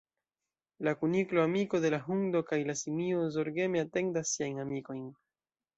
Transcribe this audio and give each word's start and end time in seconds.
La 0.87 0.93
kuniklo, 1.01 1.43
amiko 1.49 1.81
de 1.83 1.91
la 1.95 2.01
hundo 2.07 2.43
kaj 2.49 2.61
la 2.71 2.77
simio, 2.83 3.23
zorgeme 3.39 3.87
atendas 3.87 4.35
siajn 4.37 4.63
amikojn. 4.67 5.11